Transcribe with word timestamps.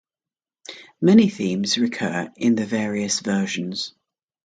Many 0.99 1.29
themes 1.29 1.77
recur 1.77 2.33
in 2.35 2.55
the 2.55 2.65
various 2.65 3.19
versions. 3.19 3.93